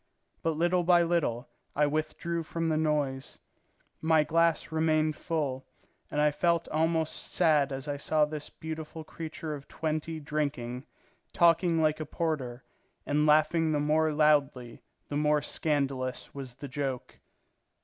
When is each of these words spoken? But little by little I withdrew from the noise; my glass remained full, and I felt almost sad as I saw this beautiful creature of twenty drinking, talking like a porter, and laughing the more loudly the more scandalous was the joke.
But 0.41 0.57
little 0.57 0.81
by 0.83 1.03
little 1.03 1.47
I 1.75 1.85
withdrew 1.85 2.41
from 2.41 2.69
the 2.69 2.75
noise; 2.75 3.37
my 4.01 4.23
glass 4.23 4.71
remained 4.71 5.15
full, 5.15 5.63
and 6.09 6.19
I 6.19 6.31
felt 6.31 6.67
almost 6.69 7.13
sad 7.31 7.71
as 7.71 7.87
I 7.87 7.97
saw 7.97 8.25
this 8.25 8.49
beautiful 8.49 9.03
creature 9.03 9.53
of 9.53 9.67
twenty 9.67 10.19
drinking, 10.19 10.87
talking 11.33 11.83
like 11.83 11.99
a 11.99 12.07
porter, 12.07 12.63
and 13.05 13.27
laughing 13.27 13.71
the 13.73 13.79
more 13.79 14.11
loudly 14.11 14.81
the 15.07 15.17
more 15.17 15.43
scandalous 15.43 16.33
was 16.33 16.55
the 16.55 16.67
joke. 16.67 17.19